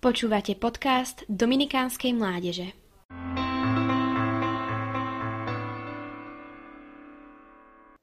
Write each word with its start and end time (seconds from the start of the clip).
Počúvate 0.00 0.56
podcast 0.56 1.28
Dominikánskej 1.28 2.16
mládeže. 2.16 2.72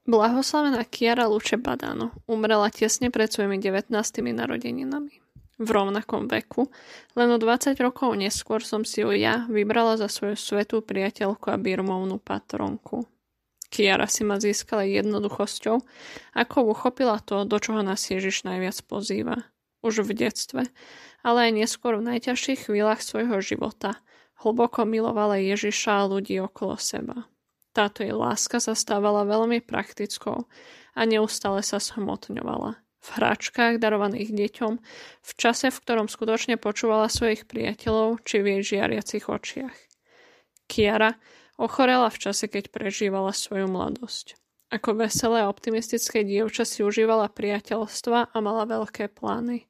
Blahoslavená 0.06 0.86
Kiara 0.86 1.26
Luče 1.26 1.58
Badano 1.58 2.14
umrela 2.30 2.70
tesne 2.70 3.10
pred 3.10 3.34
svojimi 3.34 3.58
19. 3.58 3.90
narodeninami. 4.30 5.26
V 5.58 5.68
rovnakom 5.74 6.30
veku, 6.30 6.70
len 7.18 7.34
o 7.34 7.42
20 7.42 7.74
rokov 7.82 8.14
neskôr 8.14 8.62
som 8.62 8.86
si 8.86 9.02
ju 9.02 9.10
ja 9.18 9.50
vybrala 9.50 9.98
za 9.98 10.06
svoju 10.06 10.38
svetú 10.38 10.86
priateľku 10.86 11.50
a 11.50 11.58
birmovnú 11.58 12.22
patronku. 12.22 13.10
Kiara 13.74 14.06
si 14.06 14.22
ma 14.22 14.38
získala 14.38 14.86
jednoduchosťou, 14.86 15.82
ako 16.38 16.58
uchopila 16.62 17.18
to, 17.26 17.42
do 17.50 17.58
čoho 17.58 17.82
nás 17.82 18.06
Ježiš 18.06 18.46
najviac 18.46 18.86
pozýva. 18.86 19.50
Už 19.88 20.04
v 20.04 20.12
detstve, 20.28 20.68
ale 21.24 21.48
aj 21.48 21.52
neskôr 21.64 21.96
v 21.96 22.12
najťažších 22.12 22.68
chvíľach 22.68 23.00
svojho 23.00 23.40
života, 23.40 23.96
hlboko 24.44 24.84
milovala 24.84 25.40
Ježiša 25.40 26.04
a 26.04 26.08
ľudí 26.12 26.36
okolo 26.44 26.76
seba. 26.76 27.24
Táto 27.72 28.04
jej 28.04 28.12
láska 28.12 28.60
sa 28.60 28.76
stávala 28.76 29.24
veľmi 29.24 29.64
praktickou 29.64 30.44
a 30.92 31.02
neustále 31.08 31.64
sa 31.64 31.80
smotňovala. 31.80 32.76
V 33.00 33.08
hračkách 33.16 33.80
darovaných 33.80 34.36
deťom, 34.36 34.74
v 35.24 35.32
čase, 35.40 35.72
v 35.72 35.80
ktorom 35.80 36.12
skutočne 36.12 36.60
počúvala 36.60 37.08
svojich 37.08 37.48
priateľov 37.48 38.20
či 38.28 38.44
v 38.44 38.60
jej 38.60 38.76
žiariacich 38.76 39.32
očiach. 39.32 39.78
Kiara 40.68 41.16
ochorela 41.56 42.12
v 42.12 42.28
čase, 42.28 42.52
keď 42.52 42.76
prežívala 42.76 43.32
svoju 43.32 43.72
mladosť. 43.72 44.36
Ako 44.68 45.00
veselé 45.00 45.48
a 45.48 45.52
optimistické 45.52 46.28
dievča 46.28 46.68
si 46.68 46.84
užívala 46.84 47.32
priateľstva 47.32 48.36
a 48.36 48.38
mala 48.44 48.68
veľké 48.68 49.08
plány. 49.16 49.64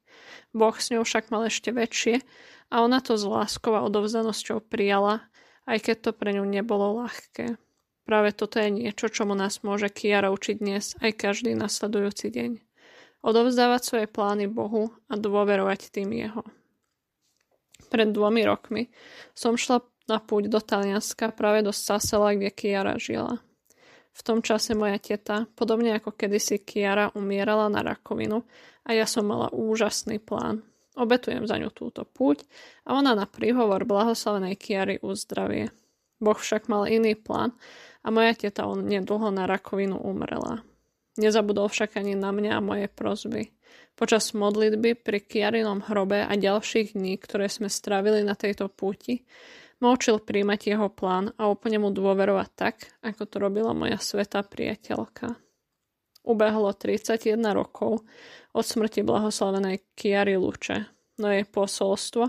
Boh 0.58 0.73
s 0.73 0.90
ňou 0.90 1.06
však 1.06 1.30
mal 1.30 1.46
ešte 1.46 1.70
väčšie 1.70 2.26
a 2.73 2.82
ona 2.82 2.98
to 2.98 3.14
s 3.14 3.22
láskou 3.22 3.78
a 3.78 3.86
odovzdanosťou 3.86 4.66
prijala, 4.66 5.22
aj 5.70 5.86
keď 5.86 5.96
to 6.02 6.12
pre 6.18 6.34
ňu 6.34 6.50
nebolo 6.50 7.06
ľahké. 7.06 7.62
Práve 8.09 8.34
toto 8.34 8.58
je 8.58 8.73
niečo, 8.73 9.12
čomu 9.12 9.38
nás 9.38 9.62
môže 9.62 9.92
Kiara 9.94 10.34
učiť 10.34 10.56
dnes 10.58 10.95
aj 11.03 11.12
každý 11.14 11.53
nasledujúci 11.53 12.34
deň. 12.34 12.52
Odovzdávať 13.22 13.81
svoje 13.84 14.08
plány 14.09 14.50
Bohu 14.50 14.95
a 15.12 15.14
dôverovať 15.20 15.94
tým 15.94 16.16
Jeho. 16.16 16.42
Pred 17.94 18.09
dvomi 18.16 18.42
rokmi 18.48 18.90
som 19.38 19.59
šla 19.59 19.86
na 20.08 20.18
púť 20.23 20.48
do 20.48 20.58
Talianska 20.64 21.36
práve 21.36 21.62
do 21.62 21.75
Sasela, 21.75 22.34
kde 22.34 22.50
Kiara 22.50 22.95
žila. 22.95 23.44
V 24.18 24.26
tom 24.26 24.42
čase 24.42 24.73
moja 24.73 24.98
teta, 24.98 25.46
podobne 25.54 25.94
ako 25.94 26.18
kedysi 26.18 26.66
Kiara, 26.66 27.14
umierala 27.14 27.70
na 27.70 27.86
rakovinu 27.86 28.42
a 28.82 28.98
ja 28.98 29.06
som 29.06 29.30
mala 29.30 29.54
úžasný 29.54 30.18
plán. 30.18 30.66
Obetujem 30.98 31.46
za 31.46 31.62
ňu 31.62 31.70
túto 31.70 32.02
púť 32.02 32.42
a 32.82 32.98
ona 32.98 33.14
na 33.14 33.30
príhovor 33.30 33.86
blahoslavenej 33.86 34.58
Kiary 34.58 34.98
uzdravie. 35.06 35.70
Boh 36.18 36.34
však 36.34 36.66
mal 36.66 36.90
iný 36.90 37.14
plán 37.14 37.54
a 38.02 38.09
moja 38.09 38.34
teta 38.34 38.66
on 38.66 38.90
nedlho 38.90 39.30
na 39.30 39.46
rakovinu 39.46 40.02
umrela. 40.02 40.66
Nezabudol 41.22 41.70
však 41.70 42.02
ani 42.02 42.18
na 42.18 42.34
mňa 42.34 42.58
a 42.58 42.66
moje 42.66 42.90
prozby. 42.90 43.54
Počas 43.94 44.34
modlitby 44.34 44.98
pri 44.98 45.22
Kiarinom 45.22 45.86
hrobe 45.86 46.26
a 46.26 46.34
ďalších 46.34 46.98
dní, 46.98 47.22
ktoré 47.22 47.50
sme 47.50 47.70
stravili 47.70 48.26
na 48.26 48.34
tejto 48.34 48.66
púti, 48.66 49.26
Močil 49.78 50.17
príjmať 50.17 50.73
jeho 50.73 50.89
plán 50.89 51.33
a 51.38 51.50
úplne 51.53 51.78
mu 51.78 51.94
dôverovať 51.94 52.50
tak, 52.58 52.75
ako 53.06 53.23
to 53.30 53.36
robila 53.38 53.78
moja 53.78 54.02
svetá 54.02 54.42
priateľka. 54.42 55.38
Ubehlo 56.25 56.73
31 56.73 57.39
rokov 57.53 58.03
od 58.52 58.66
smrti 58.66 59.06
blahoslavenej 59.06 59.86
Kiary 59.94 60.36
Luče, 60.36 60.89
no 61.22 61.30
jej 61.30 61.45
posolstvo 61.45 62.25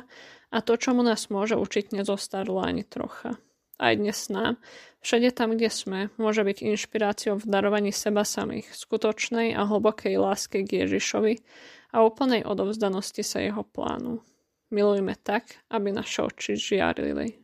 a 0.49 0.57
to, 0.61 0.73
čo 0.77 0.93
mu 0.93 1.03
nás 1.03 1.33
môže 1.33 1.57
učiť, 1.57 1.97
nezostarlo 1.97 2.63
ani 2.63 2.85
trocha 2.85 3.41
aj 3.79 3.95
dnes 3.95 4.19
nám, 4.29 4.59
všade 5.01 5.31
tam, 5.33 5.55
kde 5.55 5.71
sme, 5.71 6.01
môže 6.19 6.43
byť 6.43 6.67
inšpiráciou 6.67 7.39
v 7.39 7.47
darovaní 7.47 7.95
seba 7.95 8.27
samých, 8.27 8.75
skutočnej 8.75 9.55
a 9.55 9.65
hlbokej 9.65 10.19
láske 10.19 10.67
k 10.67 10.85
Ježišovi 10.85 11.39
a 11.95 12.03
úplnej 12.03 12.43
odovzdanosti 12.43 13.23
sa 13.23 13.39
jeho 13.39 13.63
plánu. 13.63 14.21
Milujme 14.71 15.15
tak, 15.23 15.45
aby 15.71 15.93
naše 15.93 16.23
oči 16.23 16.57
žiarili. 16.57 17.41